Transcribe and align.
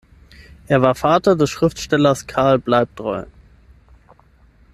Er 0.65 0.81
war 0.81 0.95
Vater 0.95 1.35
des 1.35 1.51
Schriftstellers 1.51 2.25
Karl 2.25 2.57
Bleibtreu. 2.57 3.25